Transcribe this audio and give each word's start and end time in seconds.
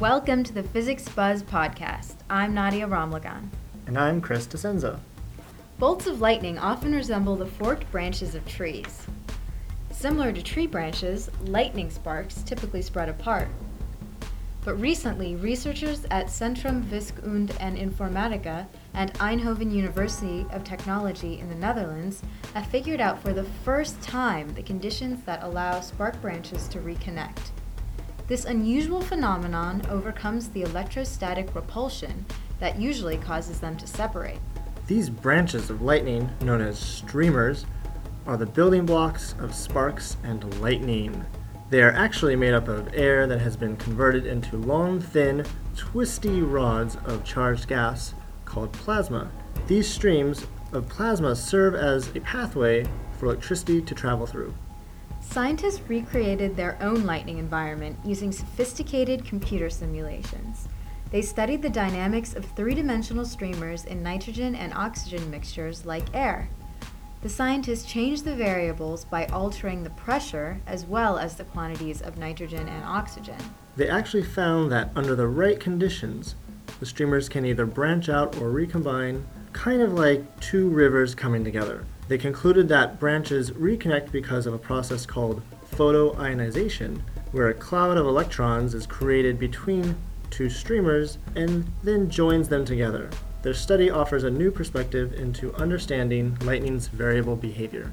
Welcome 0.00 0.44
to 0.44 0.54
the 0.54 0.62
Physics 0.62 1.06
Buzz 1.10 1.42
podcast. 1.42 2.14
I'm 2.30 2.54
Nadia 2.54 2.86
Ramlagan. 2.86 3.50
And 3.86 3.98
I'm 3.98 4.22
Chris 4.22 4.46
DeCenza. 4.46 4.98
Bolts 5.78 6.06
of 6.06 6.22
lightning 6.22 6.58
often 6.58 6.94
resemble 6.94 7.36
the 7.36 7.44
forked 7.44 7.92
branches 7.92 8.34
of 8.34 8.48
trees. 8.48 9.06
Similar 9.90 10.32
to 10.32 10.42
tree 10.42 10.66
branches, 10.66 11.28
lightning 11.44 11.90
sparks 11.90 12.40
typically 12.40 12.80
spread 12.80 13.10
apart. 13.10 13.48
But 14.64 14.80
recently, 14.80 15.36
researchers 15.36 16.06
at 16.10 16.28
Centrum 16.28 16.90
Wiskunde 16.90 17.54
en 17.60 17.76
Informatica 17.76 18.68
and 18.94 19.12
Eindhoven 19.18 19.70
University 19.70 20.46
of 20.50 20.64
Technology 20.64 21.38
in 21.38 21.50
the 21.50 21.54
Netherlands 21.54 22.22
have 22.54 22.66
figured 22.68 23.02
out 23.02 23.20
for 23.20 23.34
the 23.34 23.44
first 23.66 24.00
time 24.00 24.54
the 24.54 24.62
conditions 24.62 25.22
that 25.24 25.42
allow 25.42 25.80
spark 25.80 26.18
branches 26.22 26.68
to 26.68 26.78
reconnect. 26.78 27.50
This 28.30 28.44
unusual 28.44 29.00
phenomenon 29.00 29.82
overcomes 29.90 30.50
the 30.50 30.62
electrostatic 30.62 31.52
repulsion 31.52 32.24
that 32.60 32.78
usually 32.78 33.16
causes 33.16 33.58
them 33.58 33.76
to 33.78 33.88
separate. 33.88 34.38
These 34.86 35.10
branches 35.10 35.68
of 35.68 35.82
lightning, 35.82 36.30
known 36.40 36.60
as 36.60 36.78
streamers, 36.78 37.66
are 38.28 38.36
the 38.36 38.46
building 38.46 38.86
blocks 38.86 39.34
of 39.40 39.52
sparks 39.52 40.16
and 40.22 40.60
lightning. 40.60 41.24
They 41.70 41.82
are 41.82 41.90
actually 41.90 42.36
made 42.36 42.54
up 42.54 42.68
of 42.68 42.94
air 42.94 43.26
that 43.26 43.40
has 43.40 43.56
been 43.56 43.76
converted 43.76 44.26
into 44.26 44.56
long, 44.56 45.00
thin, 45.00 45.44
twisty 45.74 46.40
rods 46.40 46.98
of 47.06 47.24
charged 47.24 47.66
gas 47.66 48.14
called 48.44 48.72
plasma. 48.72 49.28
These 49.66 49.92
streams 49.92 50.46
of 50.72 50.88
plasma 50.88 51.34
serve 51.34 51.74
as 51.74 52.14
a 52.14 52.20
pathway 52.20 52.86
for 53.18 53.26
electricity 53.26 53.82
to 53.82 53.92
travel 53.92 54.24
through. 54.24 54.54
Scientists 55.30 55.80
recreated 55.86 56.56
their 56.56 56.76
own 56.82 57.06
lightning 57.06 57.38
environment 57.38 57.96
using 58.04 58.32
sophisticated 58.32 59.24
computer 59.24 59.70
simulations. 59.70 60.66
They 61.12 61.22
studied 61.22 61.62
the 61.62 61.70
dynamics 61.70 62.34
of 62.34 62.44
three 62.44 62.74
dimensional 62.74 63.24
streamers 63.24 63.84
in 63.84 64.02
nitrogen 64.02 64.56
and 64.56 64.74
oxygen 64.74 65.30
mixtures 65.30 65.86
like 65.86 66.12
air. 66.14 66.48
The 67.22 67.28
scientists 67.28 67.84
changed 67.84 68.24
the 68.24 68.34
variables 68.34 69.04
by 69.04 69.26
altering 69.26 69.84
the 69.84 69.90
pressure 69.90 70.60
as 70.66 70.84
well 70.84 71.16
as 71.16 71.36
the 71.36 71.44
quantities 71.44 72.02
of 72.02 72.18
nitrogen 72.18 72.66
and 72.66 72.82
oxygen. 72.82 73.38
They 73.76 73.88
actually 73.88 74.24
found 74.24 74.72
that 74.72 74.90
under 74.96 75.14
the 75.14 75.28
right 75.28 75.60
conditions, 75.60 76.34
the 76.80 76.86
streamers 76.86 77.28
can 77.28 77.46
either 77.46 77.66
branch 77.66 78.08
out 78.08 78.36
or 78.38 78.50
recombine, 78.50 79.24
kind 79.52 79.80
of 79.80 79.92
like 79.92 80.40
two 80.40 80.70
rivers 80.70 81.14
coming 81.14 81.44
together. 81.44 81.84
They 82.10 82.18
concluded 82.18 82.68
that 82.68 82.98
branches 82.98 83.52
reconnect 83.52 84.10
because 84.10 84.48
of 84.48 84.52
a 84.52 84.58
process 84.58 85.06
called 85.06 85.42
photoionization, 85.70 87.02
where 87.30 87.50
a 87.50 87.54
cloud 87.54 87.96
of 87.96 88.04
electrons 88.04 88.74
is 88.74 88.84
created 88.84 89.38
between 89.38 89.94
two 90.28 90.50
streamers 90.50 91.18
and 91.36 91.70
then 91.84 92.10
joins 92.10 92.48
them 92.48 92.64
together. 92.64 93.10
Their 93.42 93.54
study 93.54 93.90
offers 93.90 94.24
a 94.24 94.30
new 94.30 94.50
perspective 94.50 95.12
into 95.12 95.54
understanding 95.54 96.36
lightning's 96.40 96.88
variable 96.88 97.36
behavior. 97.36 97.92